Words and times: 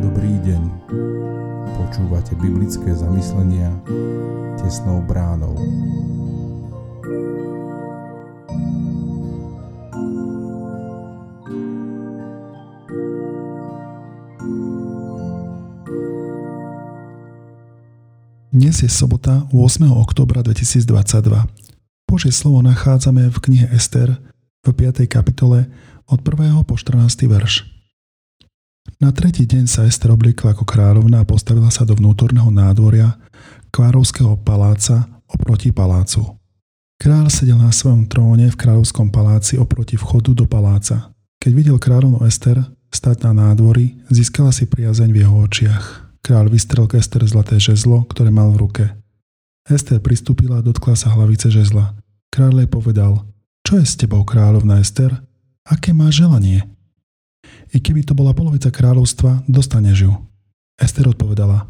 Dobrý 0.00 0.34
deň. 0.46 0.62
Počúvate 1.74 2.38
biblické 2.38 2.94
zamyslenia 2.94 3.74
tesnou 4.62 5.02
bránou. 5.02 5.58
Dnes 18.50 18.82
je 18.82 18.90
sobota 18.92 19.46
8. 19.50 19.90
oktobra 19.90 20.42
2022. 20.42 21.69
Božie 22.10 22.34
slovo 22.34 22.58
nachádzame 22.66 23.30
v 23.30 23.38
knihe 23.38 23.70
Ester 23.70 24.10
v 24.66 24.68
5. 24.74 25.06
kapitole 25.06 25.70
od 26.10 26.18
1. 26.18 26.58
po 26.66 26.74
14. 26.74 27.06
verš. 27.30 27.70
Na 28.98 29.14
tretí 29.14 29.46
deň 29.46 29.70
sa 29.70 29.86
Ester 29.86 30.10
obliekla 30.10 30.58
ako 30.58 30.66
kráľovna 30.66 31.22
a 31.22 31.28
postavila 31.28 31.70
sa 31.70 31.86
do 31.86 31.94
vnútorného 31.94 32.50
nádvoria 32.50 33.14
Kvárovského 33.70 34.34
paláca 34.42 35.06
oproti 35.30 35.70
palácu. 35.70 36.34
Král 36.98 37.30
sedel 37.30 37.62
na 37.62 37.70
svojom 37.70 38.10
tróne 38.10 38.50
v 38.50 38.58
kráľovskom 38.58 39.14
paláci 39.14 39.54
oproti 39.54 39.94
vchodu 39.94 40.34
do 40.34 40.50
paláca. 40.50 41.14
Keď 41.38 41.52
videl 41.54 41.78
kráľovnu 41.78 42.26
Ester 42.26 42.58
stať 42.90 43.30
na 43.30 43.54
nádvorí, 43.54 44.02
získala 44.10 44.50
si 44.50 44.66
priazeň 44.66 45.14
v 45.14 45.20
jeho 45.22 45.46
očiach. 45.46 46.10
Kráľ 46.26 46.50
vystrel 46.50 46.90
k 46.90 46.98
Ester 46.98 47.22
zlaté 47.22 47.62
žezlo, 47.62 48.02
ktoré 48.10 48.34
mal 48.34 48.50
v 48.50 48.66
ruke. 48.66 48.84
Ester 49.70 50.02
pristúpila 50.02 50.58
a 50.58 50.64
dotkla 50.66 50.98
sa 50.98 51.14
hlavice 51.14 51.46
žezla. 51.46 51.99
Kráľ 52.30 52.62
jej 52.62 52.70
povedal, 52.70 53.12
čo 53.66 53.78
je 53.78 53.86
s 53.86 53.98
tebou, 53.98 54.22
kráľovna 54.22 54.78
Ester? 54.78 55.10
Aké 55.66 55.90
má 55.90 56.10
želanie? 56.14 56.62
I 57.74 57.78
keby 57.82 58.06
to 58.06 58.14
bola 58.14 58.30
polovica 58.34 58.70
kráľovstva, 58.70 59.46
dostaneš 59.50 59.98
ju. 60.06 60.12
Ester 60.78 61.10
odpovedala, 61.10 61.66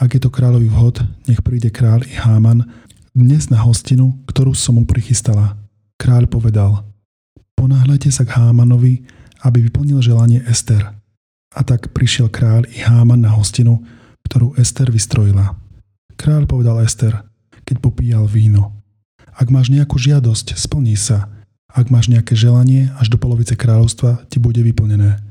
ak 0.00 0.16
je 0.16 0.20
to 0.24 0.32
kráľový 0.32 0.72
vhod, 0.72 1.04
nech 1.28 1.44
príde 1.44 1.68
kráľ 1.68 2.08
i 2.08 2.16
Háman 2.16 2.64
dnes 3.12 3.52
na 3.52 3.60
hostinu, 3.60 4.16
ktorú 4.24 4.56
som 4.56 4.80
mu 4.80 4.88
prichystala. 4.88 5.60
Kráľ 6.00 6.24
povedal, 6.24 6.88
ponáhľajte 7.52 8.08
sa 8.08 8.24
k 8.24 8.32
Hámanovi, 8.32 9.04
aby 9.44 9.60
vyplnil 9.68 10.00
želanie 10.00 10.40
Ester. 10.48 10.96
A 11.52 11.60
tak 11.60 11.92
prišiel 11.92 12.32
kráľ 12.32 12.64
i 12.72 12.80
Háman 12.80 13.20
na 13.20 13.36
hostinu, 13.36 13.84
ktorú 14.24 14.56
Ester 14.56 14.88
vystrojila. 14.88 15.52
Kráľ 16.16 16.48
povedal 16.48 16.80
Ester, 16.80 17.20
keď 17.68 17.76
popíjal 17.84 18.24
víno. 18.24 18.79
Ak 19.34 19.48
máš 19.48 19.70
nejakú 19.70 19.96
žiadosť, 19.96 20.58
splní 20.58 20.94
sa. 20.98 21.30
Ak 21.70 21.90
máš 21.90 22.10
nejaké 22.10 22.34
želanie, 22.34 22.90
až 22.98 23.14
do 23.14 23.18
polovice 23.18 23.54
kráľovstva 23.54 24.26
ti 24.26 24.42
bude 24.42 24.58
vyplnené. 24.58 25.22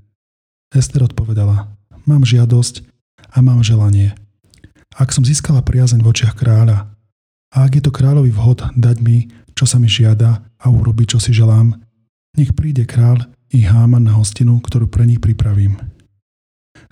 Ester 0.72 1.04
odpovedala, 1.04 1.68
mám 2.08 2.24
žiadosť 2.24 2.86
a 3.34 3.44
mám 3.44 3.60
želanie. 3.66 4.16
Ak 4.96 5.12
som 5.12 5.28
získala 5.28 5.60
priazeň 5.66 6.00
v 6.00 6.10
očiach 6.10 6.36
kráľa, 6.38 6.88
a 7.50 7.66
ak 7.66 7.82
je 7.82 7.84
to 7.84 7.92
kráľový 7.92 8.30
vhod 8.30 8.62
dať 8.78 8.98
mi, 9.02 9.28
čo 9.58 9.66
sa 9.66 9.82
mi 9.82 9.90
žiada 9.90 10.46
a 10.62 10.66
urobiť, 10.70 11.18
čo 11.18 11.20
si 11.20 11.34
želám, 11.34 11.76
nech 12.38 12.54
príde 12.54 12.86
kráľ 12.86 13.26
i 13.50 13.66
Háman 13.66 14.06
na 14.06 14.14
hostinu, 14.14 14.62
ktorú 14.62 14.86
pre 14.86 15.10
nich 15.10 15.18
pripravím. 15.18 15.82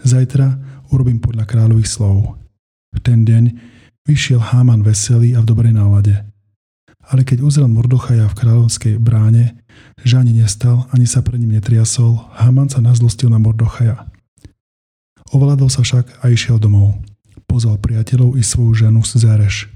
Zajtra 0.01 0.57
urobím 0.89 1.21
podľa 1.21 1.45
kráľových 1.45 1.89
slov. 1.89 2.41
V 2.91 2.99
ten 3.05 3.21
deň 3.21 3.53
vyšiel 4.09 4.41
Háman 4.41 4.81
veselý 4.81 5.37
a 5.37 5.45
v 5.45 5.49
dobrej 5.53 5.77
nálade. 5.77 6.25
Ale 7.07 7.23
keď 7.23 7.43
uzrel 7.43 7.71
Mordochaja 7.71 8.27
v 8.27 8.37
kráľovskej 8.37 8.95
bráne, 8.99 9.55
že 10.03 10.19
ani 10.19 10.35
nestal, 10.35 10.87
ani 10.91 11.07
sa 11.07 11.23
pred 11.23 11.39
ním 11.39 11.55
netriasol, 11.55 12.19
Haman 12.35 12.67
sa 12.67 12.83
nazlostil 12.83 13.31
na 13.31 13.39
Mordochaja. 13.39 14.11
Ovládol 15.31 15.71
sa 15.71 15.83
však 15.83 16.23
a 16.23 16.31
išiel 16.31 16.59
domov. 16.59 16.99
Pozval 17.47 17.79
priateľov 17.79 18.35
i 18.35 18.43
svoju 18.43 18.87
ženu 18.87 19.03
Zereš. 19.03 19.71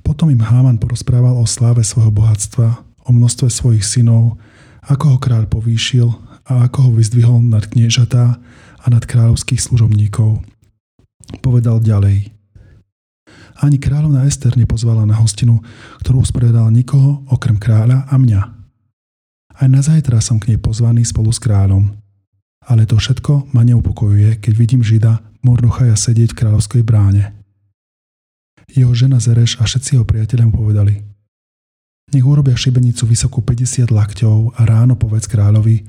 Potom 0.00 0.32
im 0.32 0.40
Háman 0.40 0.80
porozprával 0.80 1.36
o 1.36 1.44
sláve 1.48 1.84
svojho 1.84 2.12
bohatstva, 2.12 2.68
o 3.04 3.10
množstve 3.12 3.48
svojich 3.48 3.84
synov, 3.84 4.40
ako 4.86 5.16
ho 5.16 5.18
kráľ 5.18 5.50
povýšil 5.50 6.08
a 6.46 6.68
ako 6.68 6.78
ho 6.88 6.90
vyzdvihol 6.94 7.42
nad 7.42 7.66
kniežatá 7.66 8.38
a 8.80 8.86
nad 8.86 9.02
kráľovských 9.02 9.58
služobníkov. 9.58 10.46
Povedal 11.42 11.82
ďalej. 11.82 12.35
Ani 13.64 13.80
kráľovna 13.80 14.28
Ester 14.28 14.52
nepozvala 14.52 15.08
na 15.08 15.16
hostinu, 15.16 15.64
ktorú 16.04 16.20
usporiadala 16.20 16.68
nikoho 16.68 17.24
okrem 17.32 17.56
kráľa 17.56 18.04
a 18.08 18.14
mňa. 18.20 18.40
Aj 19.56 19.68
na 19.72 19.80
zajtra 19.80 20.20
som 20.20 20.36
k 20.36 20.52
nej 20.52 20.60
pozvaný 20.60 21.08
spolu 21.08 21.32
s 21.32 21.40
kráľom. 21.40 21.96
Ale 22.66 22.84
to 22.84 23.00
všetko 23.00 23.56
ma 23.56 23.64
neupokojuje, 23.64 24.42
keď 24.42 24.52
vidím 24.52 24.82
Žida 24.84 25.24
Mordochaja 25.40 25.96
sedieť 25.96 26.36
v 26.36 26.38
kráľovskej 26.44 26.82
bráne. 26.84 27.32
Jeho 28.68 28.92
žena 28.92 29.22
Zereš 29.22 29.56
a 29.62 29.64
všetci 29.64 29.96
jeho 29.96 30.04
priateľom 30.04 30.50
povedali 30.52 31.00
Nech 32.12 32.26
urobia 32.26 32.54
šibenicu 32.58 33.02
vysokú 33.06 33.42
50 33.42 33.90
lakťov 33.90 34.58
a 34.58 34.62
ráno 34.62 34.94
povedz 34.94 35.26
kráľovi, 35.26 35.86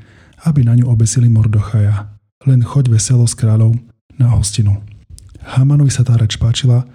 aby 0.50 0.60
na 0.66 0.74
ňu 0.78 0.90
obesili 0.90 1.30
Mordochaja 1.30 2.14
len 2.46 2.62
choď 2.66 2.94
veselo 2.94 3.26
s 3.26 3.38
kráľov 3.38 3.78
na 4.18 4.34
hostinu. 4.34 4.82
Hamanovi 5.58 5.94
sa 5.94 6.02
tá 6.02 6.18
reč 6.18 6.38
páčila, 6.42 6.86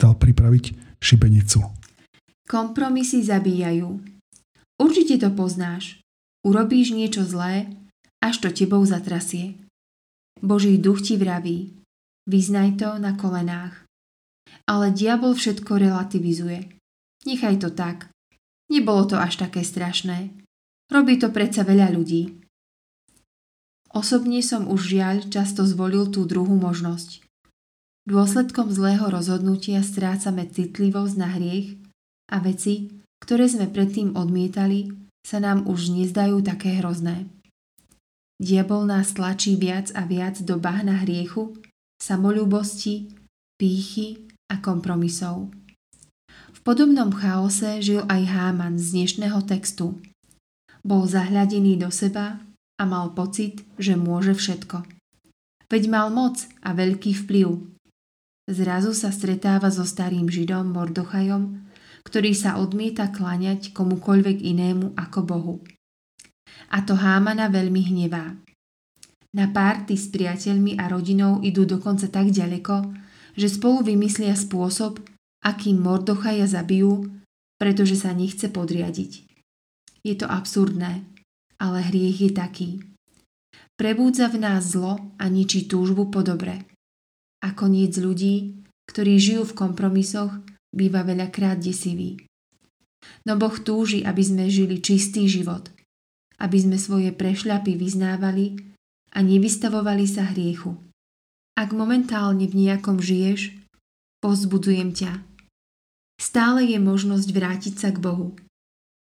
dal 0.00 0.16
pripraviť 0.16 0.96
šibenicu. 0.96 1.60
Kompromisy 2.48 3.20
zabíjajú. 3.20 4.00
Určite 4.80 5.20
to 5.20 5.28
poznáš. 5.36 6.00
Urobíš 6.40 6.96
niečo 6.96 7.20
zlé, 7.28 7.68
až 8.24 8.40
to 8.40 8.48
tebou 8.48 8.80
zatrasie. 8.88 9.60
Boží 10.40 10.80
duch 10.80 11.04
ti 11.04 11.20
vraví, 11.20 11.76
vyznaj 12.24 12.80
to 12.80 12.88
na 12.96 13.12
kolenách. 13.12 13.84
Ale 14.64 14.88
diabol 14.88 15.36
všetko 15.36 15.76
relativizuje. 15.76 16.72
Nechaj 17.28 17.60
to 17.60 17.68
tak. 17.68 18.08
Nebolo 18.72 19.04
to 19.04 19.20
až 19.20 19.36
také 19.36 19.60
strašné. 19.60 20.32
Robí 20.88 21.20
to 21.20 21.28
predsa 21.28 21.62
veľa 21.62 21.92
ľudí. 21.92 22.40
Osobne 23.90 24.40
som 24.40 24.70
už 24.70 24.96
žiaľ 24.96 25.28
často 25.28 25.66
zvolil 25.66 26.08
tú 26.08 26.24
druhú 26.24 26.56
možnosť. 26.56 27.29
Dôsledkom 28.08 28.72
zlého 28.72 29.08
rozhodnutia 29.12 29.84
strácame 29.84 30.48
citlivosť 30.48 31.14
na 31.20 31.28
hriech 31.36 31.76
a 32.32 32.40
veci, 32.40 32.88
ktoré 33.20 33.44
sme 33.44 33.68
predtým 33.68 34.16
odmietali, 34.16 34.88
sa 35.20 35.36
nám 35.36 35.68
už 35.68 35.92
nezdajú 35.92 36.40
také 36.40 36.80
hrozné. 36.80 37.28
Diabol 38.40 38.88
nás 38.88 39.12
tlačí 39.12 39.60
viac 39.60 39.92
a 39.92 40.08
viac 40.08 40.40
do 40.40 40.56
bahna 40.56 41.04
hriechu, 41.04 41.52
samolúbosti, 42.00 43.12
pýchy 43.60 44.32
a 44.48 44.56
kompromisov. 44.64 45.52
V 46.56 46.58
podobnom 46.64 47.12
chaose 47.12 47.84
žil 47.84 48.00
aj 48.08 48.22
Háman 48.32 48.80
z 48.80 48.96
dnešného 48.96 49.44
textu. 49.44 50.00
Bol 50.80 51.04
zahľadený 51.04 51.76
do 51.76 51.92
seba 51.92 52.40
a 52.80 52.82
mal 52.88 53.12
pocit, 53.12 53.60
že 53.76 53.92
môže 53.92 54.32
všetko. 54.32 54.88
Veď 55.68 55.82
mal 55.92 56.08
moc 56.08 56.48
a 56.64 56.72
veľký 56.72 57.12
vplyv. 57.12 57.48
Zrazu 58.50 58.90
sa 58.90 59.14
stretáva 59.14 59.70
so 59.70 59.86
starým 59.86 60.26
židom 60.26 60.74
Mordochajom, 60.74 61.70
ktorý 62.02 62.34
sa 62.34 62.58
odmieta 62.58 63.14
kláňať 63.14 63.70
komukoľvek 63.70 64.42
inému 64.42 64.98
ako 64.98 65.18
Bohu. 65.22 65.54
A 66.74 66.82
to 66.82 66.98
Hámana 66.98 67.46
veľmi 67.46 67.86
hnevá. 67.86 68.34
Na 69.30 69.46
párty 69.46 69.94
s 69.94 70.10
priateľmi 70.10 70.74
a 70.82 70.90
rodinou 70.90 71.38
idú 71.46 71.62
dokonca 71.62 72.10
tak 72.10 72.34
ďaleko, 72.34 72.90
že 73.38 73.46
spolu 73.46 73.86
vymyslia 73.94 74.34
spôsob, 74.34 74.98
akým 75.46 75.78
Mordochaja 75.78 76.50
zabijú, 76.50 77.06
pretože 77.54 77.94
sa 77.94 78.10
nechce 78.10 78.50
podriadiť. 78.50 79.30
Je 80.02 80.18
to 80.18 80.26
absurdné 80.26 81.06
ale 81.60 81.84
hriech 81.84 82.18
je 82.24 82.30
taký. 82.32 82.70
Prebúdza 83.76 84.32
v 84.32 84.40
nás 84.40 84.72
zlo 84.72 84.96
a 85.20 85.28
ničí 85.28 85.68
túžbu 85.68 86.08
po 86.08 86.24
dobre. 86.24 86.64
A 87.40 87.56
koniec 87.56 87.96
ľudí, 87.96 88.60
ktorí 88.90 89.16
žijú 89.16 89.48
v 89.48 89.56
kompromisoch, 89.56 90.32
býva 90.74 91.06
veľakrát 91.06 91.56
desivý. 91.58 92.20
No 93.24 93.40
Boh 93.40 93.56
túži, 93.56 94.04
aby 94.04 94.20
sme 94.20 94.44
žili 94.52 94.78
čistý 94.78 95.24
život, 95.24 95.72
aby 96.36 96.56
sme 96.60 96.76
svoje 96.76 97.10
prešľapy 97.16 97.80
vyznávali 97.80 98.60
a 99.16 99.24
nevystavovali 99.24 100.04
sa 100.04 100.28
hriechu. 100.30 100.76
Ak 101.56 101.72
momentálne 101.72 102.44
v 102.48 102.68
nejakom 102.68 103.00
žiješ, 103.00 103.56
pozbudzujem 104.20 104.92
ťa. 104.96 105.20
Stále 106.20 106.68
je 106.68 106.76
možnosť 106.76 107.28
vrátiť 107.32 107.74
sa 107.80 107.88
k 107.92 108.00
Bohu. 108.00 108.36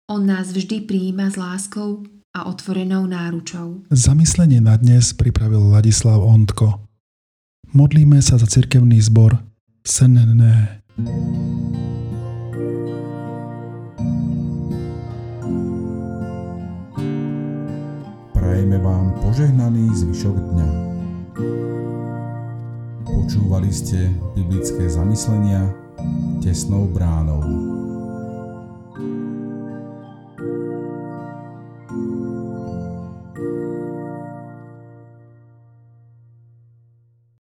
On 0.08 0.20
nás 0.24 0.52
vždy 0.52 0.84
prijíma 0.84 1.28
s 1.32 1.36
láskou 1.36 2.04
a 2.36 2.48
otvorenou 2.48 3.04
náručou. 3.08 3.84
Zamyslenie 3.92 4.60
na 4.60 4.76
dnes 4.76 5.12
pripravil 5.16 5.72
Ladislav 5.72 6.20
Ondko. 6.20 6.87
Modlíme 7.76 8.16
sa 8.24 8.40
za 8.40 8.48
cirkevný 8.48 8.96
zbor 9.04 9.44
Senné. 9.84 10.24
Prajeme 18.32 18.78
vám 18.80 19.12
požehnaný 19.20 19.84
zvyšok 20.00 20.36
dňa. 20.56 20.68
Počúvali 23.04 23.68
ste 23.68 24.16
biblické 24.32 24.88
zamyslenia 24.88 25.68
tesnou 26.40 26.88
bránou. 26.88 27.67